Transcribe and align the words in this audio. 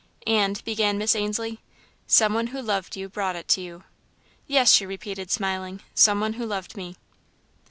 "And" 0.25 0.63
began 0.65 0.97
Miss 0.97 1.15
Ainslie. 1.15 1.59
"Some 2.07 2.33
one 2.33 2.47
who 2.47 2.59
loved 2.63 2.97
you 2.97 3.07
brought 3.07 3.35
it 3.35 3.47
to 3.49 3.61
you." 3.61 3.83
"Yes," 4.47 4.71
she 4.71 4.83
repeated, 4.83 5.29
smiling, 5.29 5.81
"some 5.93 6.19
one 6.19 6.33
who 6.33 6.45
loved 6.47 6.75
me." 6.75 6.95